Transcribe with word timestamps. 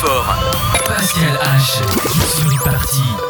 fort. 0.00 0.34
Pascal 0.86 1.38
H. 1.42 1.82
sur 2.36 2.50
une 2.50 3.29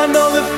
I 0.00 0.06
know 0.06 0.30
the 0.30 0.57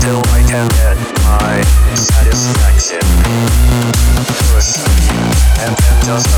till 0.00 0.22
I 0.32 0.42
can 0.46 0.68
get 0.68 0.98
my 1.24 1.62
satisfaction. 1.94 3.04
And 5.60 5.76
then 5.76 5.96
just 6.04 6.28